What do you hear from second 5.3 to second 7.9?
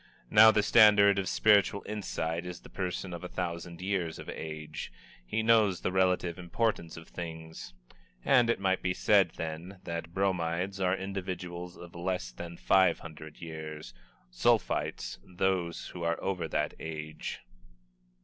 knows the relative Importance of Things.